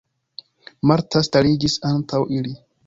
[0.93, 2.61] Marta stariĝis antaŭ ili.